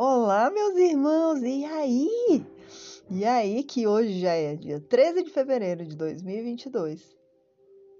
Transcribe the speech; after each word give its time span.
Olá, 0.00 0.48
meus 0.48 0.76
irmãos, 0.76 1.42
e 1.42 1.64
aí? 1.64 2.46
E 3.10 3.24
aí, 3.24 3.64
que 3.64 3.84
hoje 3.84 4.20
já 4.20 4.32
é 4.32 4.54
dia 4.54 4.80
13 4.80 5.24
de 5.24 5.30
fevereiro 5.30 5.84
de 5.84 5.96
2022 5.96 7.16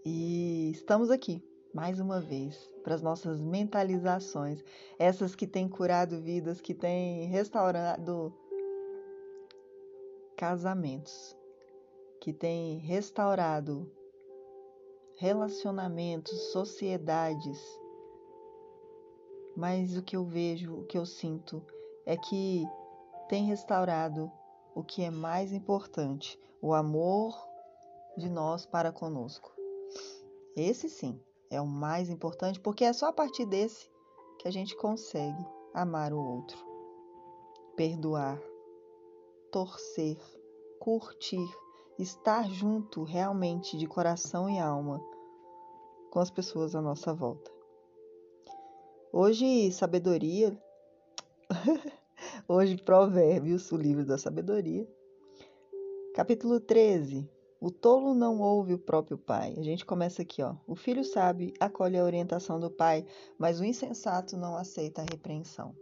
e 0.07 0.71
estamos 0.71 1.11
aqui 1.11 1.43
mais 1.75 1.99
uma 1.99 2.21
vez 2.21 2.73
para 2.85 2.95
as 2.95 3.03
nossas 3.03 3.41
mentalizações, 3.41 4.63
essas 4.97 5.35
que 5.35 5.45
têm 5.45 5.69
curado 5.69 6.21
vidas, 6.21 6.61
que 6.61 6.73
têm 6.73 7.27
restaurado 7.27 8.33
casamentos, 10.37 11.37
que 12.21 12.33
têm 12.33 12.79
restaurado 12.79 13.91
relacionamentos, 15.17 16.53
sociedades. 16.53 17.61
Mas 19.57 19.97
o 19.97 20.03
que 20.05 20.15
eu 20.15 20.25
vejo, 20.25 20.77
o 20.77 20.85
que 20.85 20.97
eu 20.97 21.05
sinto 21.05 21.61
é 22.09 22.17
que 22.17 22.67
tem 23.29 23.45
restaurado 23.45 24.33
o 24.75 24.83
que 24.83 25.05
é 25.05 25.11
mais 25.11 25.53
importante, 25.53 26.41
o 26.63 26.73
amor 26.73 27.37
de 28.17 28.31
nós 28.31 28.65
para 28.65 28.91
conosco. 28.91 29.55
Esse 30.57 30.89
sim 30.89 31.21
é 31.51 31.61
o 31.61 31.67
mais 31.67 32.09
importante, 32.09 32.59
porque 32.61 32.83
é 32.83 32.95
só 32.95 33.09
a 33.09 33.13
partir 33.13 33.45
desse 33.45 33.91
que 34.39 34.49
a 34.49 34.51
gente 34.51 34.75
consegue 34.75 35.47
amar 35.75 36.15
o 36.15 36.19
outro, 36.19 36.57
perdoar, 37.77 38.41
torcer, 39.53 40.17
curtir, 40.81 41.47
estar 41.99 42.49
junto 42.49 43.03
realmente 43.03 43.77
de 43.77 43.87
coração 43.87 44.49
e 44.49 44.59
alma 44.59 44.99
com 46.11 46.21
as 46.21 46.31
pessoas 46.31 46.75
à 46.75 46.81
nossa 46.81 47.13
volta. 47.13 47.53
Hoje, 49.13 49.71
sabedoria. 49.73 50.59
Hoje, 52.51 52.79
Provérbios, 52.79 53.71
o 53.73 53.77
livro 53.77 54.07
da 54.07 54.17
sabedoria. 54.17 54.89
Capítulo 56.15 56.59
13. 56.59 57.29
O 57.61 57.71
tolo 57.71 58.15
não 58.15 58.41
ouve 58.41 58.73
o 58.73 58.79
próprio 58.79 59.19
pai. 59.19 59.55
A 59.59 59.63
gente 59.63 59.85
começa 59.85 60.23
aqui, 60.23 60.43
ó. 60.43 60.57
O 60.67 60.75
filho 60.75 61.05
sabe 61.05 61.53
acolhe 61.61 61.99
a 61.99 62.03
orientação 62.03 62.59
do 62.59 62.71
pai, 62.71 63.05
mas 63.39 63.61
o 63.61 63.65
insensato 63.67 64.35
não 64.39 64.57
aceita 64.57 65.03
a 65.03 65.05
repreensão. 65.05 65.77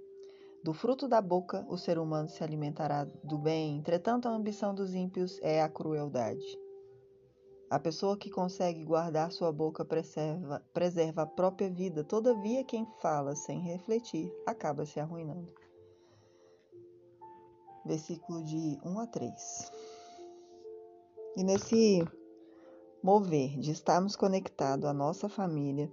Do 0.64 0.72
fruto 0.72 1.06
da 1.06 1.20
boca 1.20 1.64
o 1.68 1.78
ser 1.78 2.00
humano 2.00 2.28
se 2.28 2.42
alimentará 2.42 3.04
do 3.22 3.38
bem, 3.38 3.76
entretanto 3.78 4.26
a 4.26 4.32
ambição 4.32 4.74
dos 4.74 4.92
ímpios 4.92 5.38
é 5.42 5.62
a 5.62 5.68
crueldade. 5.68 6.58
A 7.70 7.78
pessoa 7.78 8.16
que 8.16 8.28
consegue 8.28 8.82
guardar 8.82 9.30
sua 9.30 9.52
boca 9.52 9.84
preserva, 9.84 10.60
preserva 10.74 11.22
a 11.22 11.26
própria 11.26 11.70
vida, 11.70 12.02
todavia 12.02 12.64
quem 12.64 12.84
fala 13.00 13.36
sem 13.36 13.60
refletir 13.60 14.32
acaba 14.44 14.84
se 14.84 14.98
arruinando. 14.98 15.65
Versículo 17.86 18.42
de 18.42 18.80
1 18.84 18.98
a 18.98 19.06
3. 19.06 19.72
E 21.36 21.44
nesse 21.44 22.04
mover 23.00 23.56
de 23.60 23.70
estarmos 23.70 24.16
conectados 24.16 24.84
à 24.84 24.92
nossa 24.92 25.28
família, 25.28 25.92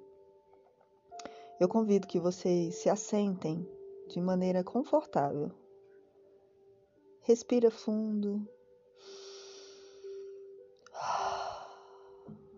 eu 1.59 1.69
convido 1.69 2.07
que 2.07 2.19
vocês 2.19 2.75
se 2.75 2.89
assentem 2.89 3.69
de 4.07 4.19
maneira 4.19 4.63
confortável. 4.63 5.51
Respira 7.21 7.69
fundo. 7.69 8.43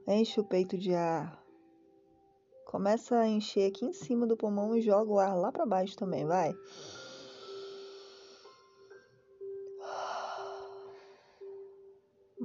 Enche 0.07 0.39
o 0.39 0.45
peito 0.45 0.77
de 0.77 0.93
ar. 0.93 1.43
Começa 2.65 3.17
a 3.17 3.27
encher 3.27 3.69
aqui 3.69 3.85
em 3.85 3.91
cima 3.91 4.25
do 4.25 4.37
pulmão 4.37 4.75
e 4.75 4.81
joga 4.81 5.11
o 5.11 5.19
ar 5.19 5.35
lá 5.35 5.51
para 5.51 5.65
baixo 5.65 5.97
também, 5.97 6.25
vai. 6.25 6.55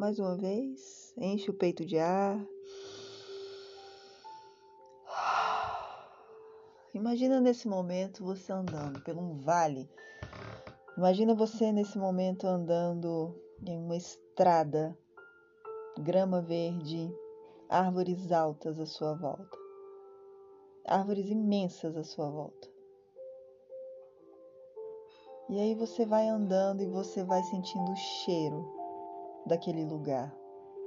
Mais 0.01 0.19
uma 0.19 0.35
vez, 0.35 1.13
enche 1.19 1.51
o 1.51 1.55
peito 1.55 1.85
de 1.85 1.99
ar. 1.99 2.43
Imagina 6.95 7.39
nesse 7.39 7.69
momento 7.69 8.25
você 8.25 8.51
andando 8.51 8.99
por 9.03 9.15
um 9.15 9.37
vale. 9.43 9.91
Imagina 10.97 11.35
você 11.35 11.71
nesse 11.71 11.99
momento 11.99 12.47
andando 12.47 13.39
em 13.63 13.77
uma 13.77 13.95
estrada, 13.95 14.97
grama 15.99 16.41
verde, 16.41 17.15
árvores 17.69 18.33
altas 18.33 18.81
à 18.81 18.87
sua 18.87 19.13
volta, 19.13 19.59
árvores 20.87 21.29
imensas 21.29 21.95
à 21.95 22.05
sua 22.05 22.31
volta. 22.31 22.69
E 25.51 25.61
aí 25.61 25.75
você 25.75 26.07
vai 26.07 26.27
andando 26.27 26.83
e 26.83 26.87
você 26.87 27.23
vai 27.23 27.43
sentindo 27.43 27.93
o 27.93 27.97
cheiro 27.97 28.80
daquele 29.47 29.85
lugar, 29.85 30.35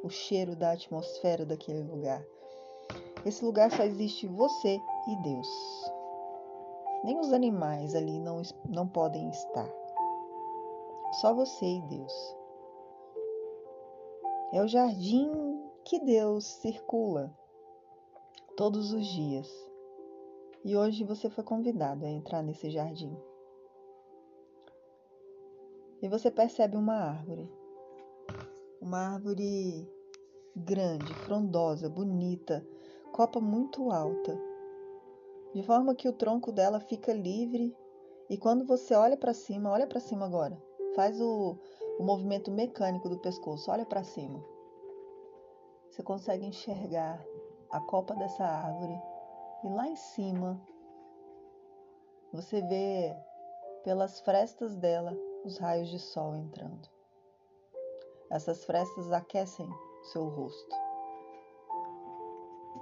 o 0.03 0.09
cheiro 0.09 0.55
da 0.55 0.71
atmosfera 0.71 1.45
daquele 1.45 1.83
lugar. 1.83 2.23
Esse 3.25 3.43
lugar 3.43 3.71
só 3.71 3.83
existe 3.83 4.27
você 4.27 4.79
e 5.07 5.15
Deus. 5.23 5.47
Nem 7.03 7.19
os 7.19 7.31
animais 7.31 7.95
ali 7.95 8.19
não, 8.19 8.41
não 8.69 8.87
podem 8.87 9.29
estar. 9.29 9.69
Só 11.21 11.33
você 11.33 11.65
e 11.65 11.81
Deus. 11.81 12.35
É 14.53 14.61
o 14.61 14.67
jardim 14.67 15.31
que 15.83 15.99
Deus 15.99 16.45
circula 16.45 17.33
todos 18.55 18.93
os 18.93 19.05
dias. 19.05 19.49
E 20.63 20.77
hoje 20.77 21.03
você 21.03 21.29
foi 21.29 21.43
convidado 21.43 22.05
a 22.05 22.09
entrar 22.09 22.41
nesse 22.41 22.69
jardim. 22.69 23.17
E 26.01 26.07
você 26.07 26.29
percebe 26.29 26.77
uma 26.77 26.95
árvore. 26.95 27.51
Uma 28.83 29.13
árvore 29.13 29.89
grande, 30.53 31.13
frondosa, 31.13 31.89
bonita, 31.89 32.67
copa 33.13 33.39
muito 33.39 33.89
alta 33.89 34.37
de 35.53 35.63
forma 35.63 35.95
que 35.95 36.09
o 36.09 36.11
tronco 36.11 36.51
dela 36.51 36.81
fica 36.81 37.13
livre 37.13 37.73
e 38.29 38.37
quando 38.37 38.65
você 38.65 38.93
olha 38.93 39.15
para 39.15 39.33
cima, 39.33 39.71
olha 39.71 39.87
para 39.87 40.01
cima 40.01 40.25
agora, 40.25 40.61
faz 40.97 41.21
o, 41.21 41.57
o 41.97 42.03
movimento 42.03 42.51
mecânico 42.51 43.07
do 43.07 43.19
pescoço, 43.19 43.71
olha 43.71 43.85
para 43.85 44.03
cima. 44.03 44.43
Você 45.89 46.03
consegue 46.03 46.45
enxergar 46.45 47.25
a 47.71 47.79
copa 47.79 48.13
dessa 48.15 48.43
árvore 48.43 48.99
e 49.63 49.69
lá 49.69 49.87
em 49.87 49.95
cima 49.95 50.61
você 52.33 52.61
vê 52.61 53.15
pelas 53.85 54.19
frestas 54.19 54.75
dela 54.75 55.15
os 55.45 55.57
raios 55.57 55.87
de 55.87 55.99
sol 55.99 56.35
entrando. 56.35 56.92
Essas 58.29 58.65
frestas 58.65 59.11
aquecem 59.11 59.69
seu 60.11 60.27
rosto, 60.27 60.75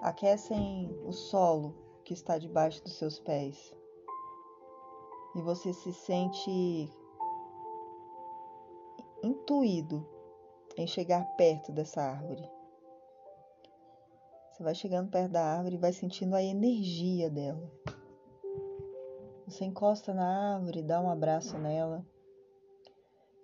aquecem 0.02 0.90
o 1.06 1.12
solo 1.12 1.76
que 2.04 2.14
está 2.14 2.38
debaixo 2.38 2.84
dos 2.84 2.94
seus 2.98 3.20
pés. 3.20 3.76
E 5.36 5.42
você 5.42 5.74
se 5.74 5.94
sente 5.94 6.90
intuído 9.24 10.06
em 10.78 10.88
chegar 10.88 11.24
perto 11.36 11.72
dessa 11.72 12.02
árvore. 12.02 12.50
Você 14.52 14.64
vai 14.64 14.76
chegando 14.76 15.10
perto 15.10 15.32
da 15.32 15.44
árvore 15.44 15.76
e 15.76 15.80
vai 15.80 15.94
sentindo 15.94 16.36
a 16.36 16.44
energia 16.44 17.30
dela. 17.30 17.72
Você 19.48 19.66
encosta 19.66 20.14
na 20.14 20.56
árvore, 20.56 20.82
dá 20.82 21.02
um 21.02 21.10
abraço 21.10 21.58
nela. 21.58 22.06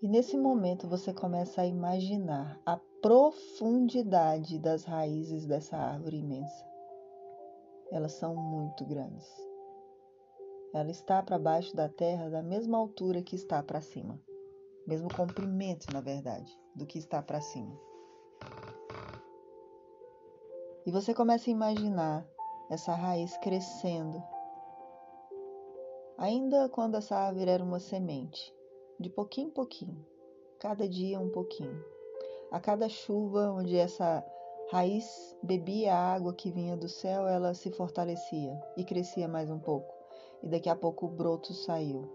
E 0.01 0.07
nesse 0.07 0.37
momento 0.37 0.87
você 0.87 1.13
começa 1.13 1.61
a 1.61 1.65
imaginar 1.65 2.59
a 2.65 2.79
profundidade 3.01 4.59
das 4.59 4.83
raízes 4.83 5.45
dessa 5.45 5.77
árvore 5.77 6.17
imensa 6.17 6.67
elas 7.91 8.13
são 8.13 8.35
muito 8.35 8.85
grandes. 8.85 9.27
Ela 10.73 10.91
está 10.91 11.23
para 11.23 11.39
baixo 11.39 11.75
da 11.75 11.87
terra 11.87 12.29
da 12.29 12.43
mesma 12.43 12.77
altura 12.77 13.21
que 13.21 13.35
está 13.35 13.63
para 13.63 13.81
cima, 13.81 14.19
mesmo 14.85 15.13
comprimento, 15.13 15.91
na 15.93 16.01
verdade, 16.01 16.51
do 16.75 16.85
que 16.85 16.99
está 16.99 17.21
para 17.21 17.41
cima. 17.41 17.77
E 20.85 20.91
você 20.91 21.13
começa 21.13 21.49
a 21.49 21.51
imaginar 21.51 22.25
essa 22.69 22.93
raiz 22.93 23.35
crescendo. 23.37 24.21
Ainda 26.17 26.69
quando 26.69 26.95
essa 26.95 27.15
árvore 27.15 27.49
era 27.49 27.63
uma 27.63 27.79
semente, 27.79 28.53
de 28.99 29.09
pouquinho 29.09 29.47
em 29.47 29.51
pouquinho, 29.51 30.05
cada 30.59 30.87
dia 30.87 31.19
um 31.19 31.29
pouquinho. 31.29 31.83
A 32.51 32.59
cada 32.59 32.87
chuva 32.89 33.51
onde 33.51 33.75
essa 33.75 34.23
raiz 34.71 35.35
bebia 35.43 35.93
a 35.93 36.13
água 36.13 36.33
que 36.33 36.51
vinha 36.51 36.75
do 36.75 36.89
céu, 36.89 37.27
ela 37.27 37.53
se 37.53 37.71
fortalecia 37.71 38.59
e 38.75 38.83
crescia 38.83 39.27
mais 39.27 39.49
um 39.49 39.59
pouco. 39.59 39.93
E 40.41 40.47
daqui 40.47 40.69
a 40.69 40.75
pouco 40.75 41.05
o 41.05 41.09
broto 41.09 41.53
saiu. 41.53 42.09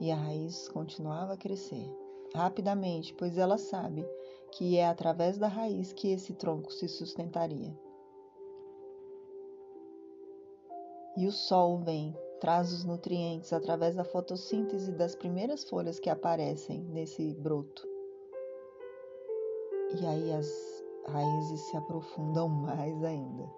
E 0.00 0.10
a 0.10 0.16
raiz 0.16 0.68
continuava 0.68 1.34
a 1.34 1.36
crescer 1.36 1.88
rapidamente, 2.34 3.14
pois 3.14 3.38
ela 3.38 3.56
sabe 3.56 4.04
que 4.50 4.76
é 4.76 4.86
através 4.86 5.38
da 5.38 5.46
raiz 5.46 5.92
que 5.92 6.10
esse 6.10 6.34
tronco 6.34 6.72
se 6.72 6.88
sustentaria. 6.88 7.72
E 11.16 11.26
o 11.26 11.32
sol 11.32 11.78
vem 11.78 12.16
traz 12.40 12.72
os 12.72 12.84
nutrientes 12.84 13.52
através 13.52 13.94
da 13.94 14.04
fotossíntese 14.04 14.92
das 14.92 15.14
primeiras 15.14 15.64
folhas 15.64 15.98
que 15.98 16.10
aparecem 16.10 16.82
nesse 16.84 17.34
broto. 17.34 17.86
E 20.00 20.06
aí 20.06 20.32
as 20.32 20.48
raízes 21.06 21.60
se 21.60 21.76
aprofundam 21.76 22.48
mais 22.66 23.02
ainda. 23.04 23.48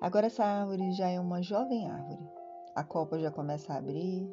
Agora 0.00 0.26
essa 0.26 0.44
árvore 0.44 0.92
já 0.92 1.08
é 1.08 1.18
uma 1.18 1.42
jovem 1.42 1.86
árvore. 1.86 2.28
A 2.74 2.84
copa 2.84 3.18
já 3.18 3.30
começa 3.30 3.72
a 3.72 3.78
abrir. 3.78 4.28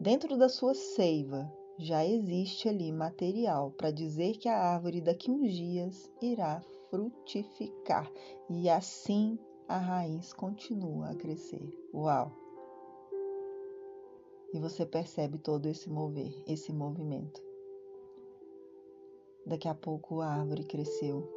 Dentro 0.00 0.36
da 0.36 0.48
sua 0.48 0.74
seiva 0.74 1.50
já 1.78 2.04
existe 2.04 2.68
ali 2.68 2.92
material 2.92 3.70
para 3.72 3.90
dizer 3.90 4.36
que 4.36 4.48
a 4.48 4.56
árvore 4.56 5.00
daqui 5.00 5.30
uns 5.30 5.52
dias 5.52 6.10
irá 6.20 6.60
frutificar 6.90 8.10
e 8.48 8.68
assim 8.68 9.38
a 9.68 9.78
raiz 9.78 10.32
continua 10.32 11.10
a 11.10 11.14
crescer. 11.14 11.72
Uau! 11.92 12.30
E 14.52 14.58
você 14.58 14.84
percebe 14.84 15.38
todo 15.38 15.66
esse 15.66 15.88
mover, 15.88 16.32
esse 16.46 16.72
movimento. 16.72 17.42
Daqui 19.46 19.68
a 19.68 19.74
pouco 19.74 20.20
a 20.20 20.26
árvore 20.26 20.64
cresceu, 20.64 21.28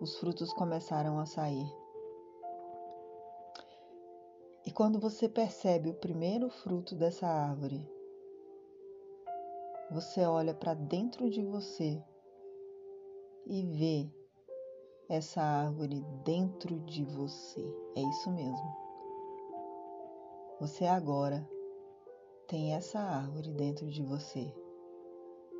os 0.00 0.16
frutos 0.18 0.52
começaram 0.52 1.18
a 1.18 1.26
sair. 1.26 1.66
E 4.64 4.70
quando 4.70 5.00
você 5.00 5.28
percebe 5.28 5.90
o 5.90 5.94
primeiro 5.94 6.48
fruto 6.48 6.94
dessa 6.94 7.26
árvore, 7.26 7.84
você 9.90 10.24
olha 10.24 10.54
para 10.54 10.74
dentro 10.74 11.28
de 11.28 11.42
você 11.42 12.02
e 13.46 13.62
vê 13.62 14.21
essa 15.08 15.42
árvore 15.42 16.04
dentro 16.24 16.78
de 16.80 17.04
você. 17.04 17.60
É 17.96 18.00
isso 18.00 18.30
mesmo. 18.30 18.76
Você 20.60 20.84
agora 20.86 21.48
tem 22.46 22.74
essa 22.74 22.98
árvore 22.98 23.52
dentro 23.52 23.88
de 23.88 24.02
você, 24.02 24.54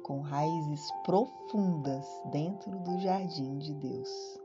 com 0.05 0.21
raízes 0.21 0.91
profundas 1.05 2.07
dentro 2.31 2.71
do 2.81 2.99
jardim 2.99 3.59
de 3.59 3.75
Deus. 3.75 4.39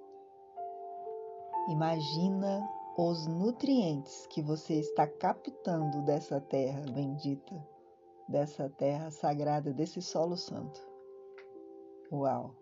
Imagina 1.70 2.68
os 2.98 3.28
nutrientes 3.28 4.26
que 4.28 4.42
você 4.42 4.76
está 4.76 5.06
captando 5.06 6.02
dessa 6.04 6.42
terra 6.42 6.82
bendita 6.92 7.56
dessa 8.28 8.70
terra 8.70 9.10
sagrada, 9.10 9.72
desse 9.72 10.02
solo 10.02 10.36
santo. 10.36 10.86
Uau! 12.12 12.54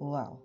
Uau! 0.00 0.40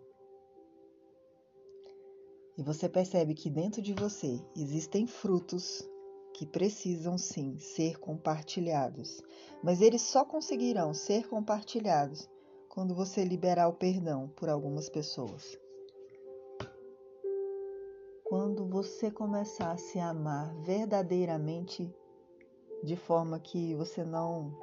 E 2.57 2.63
você 2.63 2.89
percebe 2.89 3.33
que 3.33 3.49
dentro 3.49 3.81
de 3.81 3.93
você 3.93 4.39
existem 4.55 5.07
frutos 5.07 5.87
que 6.33 6.45
precisam 6.45 7.17
sim 7.17 7.57
ser 7.57 7.97
compartilhados, 7.97 9.21
mas 9.63 9.81
eles 9.81 10.01
só 10.01 10.25
conseguirão 10.25 10.93
ser 10.93 11.29
compartilhados 11.29 12.29
quando 12.67 12.93
você 12.93 13.23
liberar 13.23 13.69
o 13.69 13.73
perdão 13.73 14.27
por 14.35 14.49
algumas 14.49 14.89
pessoas. 14.89 15.57
Quando 18.25 18.65
você 18.65 19.09
começar 19.09 19.71
a 19.71 19.77
se 19.77 19.97
amar 19.97 20.53
verdadeiramente 20.63 21.89
de 22.83 22.97
forma 22.97 23.39
que 23.39 23.73
você 23.75 24.03
não 24.03 24.57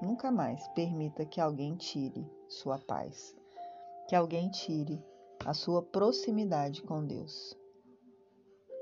nunca 0.00 0.30
mais 0.30 0.68
permita 0.68 1.24
que 1.24 1.40
alguém 1.40 1.74
tire 1.74 2.30
sua 2.46 2.78
paz, 2.78 3.34
que 4.08 4.14
alguém 4.14 4.48
tire 4.50 5.02
a 5.44 5.52
sua 5.52 5.82
proximidade 5.82 6.82
com 6.82 7.04
Deus. 7.04 7.56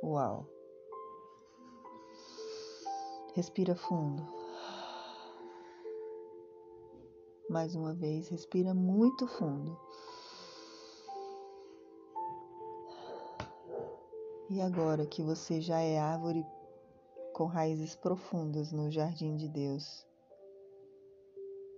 Uau. 0.03 0.47
Respira 3.35 3.75
fundo. 3.75 4.23
Mais 7.49 7.75
uma 7.75 7.95
vez, 7.95 8.29
respira 8.29 8.73
muito 8.73 9.27
fundo. 9.27 9.79
E 14.51 14.61
agora 14.61 15.07
que 15.07 15.23
você 15.23 15.61
já 15.61 15.81
é 15.81 15.99
árvore 15.99 16.47
com 17.33 17.47
raízes 17.47 17.97
profundas 17.97 18.71
no 18.73 18.91
jardim 18.91 19.37
de 19.37 19.49
Deus. 19.49 20.07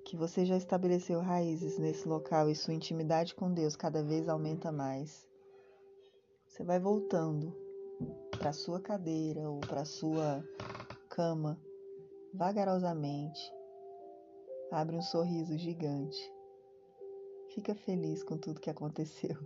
Que 0.06 0.16
você 0.16 0.46
já 0.46 0.56
estabeleceu 0.56 1.18
raízes 1.18 1.80
nesse 1.80 2.06
local 2.08 2.48
e 2.48 2.54
sua 2.54 2.72
intimidade 2.72 3.34
com 3.34 3.52
Deus 3.52 3.74
cada 3.74 4.04
vez 4.04 4.28
aumenta 4.28 4.70
mais. 4.70 5.26
Você 6.46 6.62
vai 6.62 6.78
voltando 6.78 7.52
para 8.38 8.52
sua 8.52 8.80
cadeira 8.80 9.50
ou 9.50 9.58
para 9.58 9.84
sua 9.84 10.44
cama 11.08 11.60
vagarosamente. 12.32 13.52
Abre 14.70 14.94
um 14.94 15.02
sorriso 15.02 15.58
gigante. 15.58 16.32
Fica 17.52 17.74
feliz 17.74 18.22
com 18.22 18.38
tudo 18.38 18.60
que 18.60 18.70
aconteceu. 18.70 19.36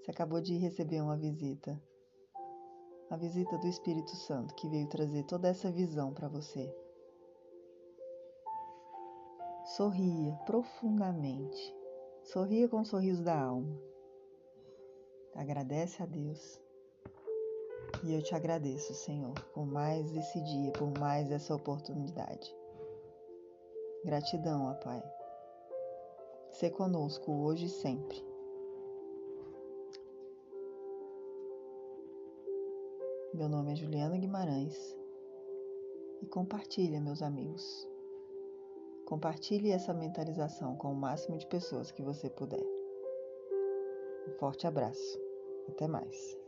Você 0.00 0.12
acabou 0.12 0.40
de 0.40 0.56
receber 0.56 1.02
uma 1.02 1.18
visita 1.18 1.78
a 3.10 3.16
visita 3.18 3.58
do 3.58 3.66
Espírito 3.66 4.16
Santo 4.16 4.54
que 4.54 4.66
veio 4.70 4.88
trazer 4.88 5.24
toda 5.24 5.46
essa 5.46 5.70
visão 5.70 6.14
para 6.14 6.28
você. 6.28 6.74
Sorria 9.76 10.34
profundamente. 10.44 11.74
Sorria 12.24 12.68
com 12.68 12.82
o 12.82 12.84
sorriso 12.84 13.24
da 13.24 13.40
alma. 13.40 13.74
Agradece 15.34 16.02
a 16.02 16.06
Deus. 16.06 16.60
E 18.04 18.12
eu 18.12 18.22
te 18.22 18.34
agradeço, 18.34 18.92
Senhor, 18.92 19.32
por 19.54 19.64
mais 19.64 20.14
esse 20.14 20.42
dia, 20.42 20.72
por 20.72 20.92
mais 21.00 21.32
essa 21.32 21.54
oportunidade. 21.54 22.54
Gratidão, 24.04 24.66
ó 24.66 24.74
Pai. 24.74 25.02
Ser 26.50 26.68
conosco 26.72 27.32
hoje 27.32 27.64
e 27.64 27.70
sempre. 27.70 28.22
Meu 33.32 33.48
nome 33.48 33.72
é 33.72 33.76
Juliana 33.76 34.18
Guimarães 34.18 34.94
e 36.20 36.26
compartilha, 36.26 37.00
meus 37.00 37.22
amigos. 37.22 37.90
Compartilhe 39.06 39.70
essa 39.70 39.92
mentalização 39.92 40.76
com 40.76 40.92
o 40.92 40.96
máximo 40.96 41.36
de 41.36 41.46
pessoas 41.46 41.90
que 41.90 42.02
você 42.02 42.30
puder. 42.30 42.64
Um 44.28 44.32
forte 44.38 44.66
abraço. 44.66 45.20
Até 45.68 45.86
mais. 45.86 46.38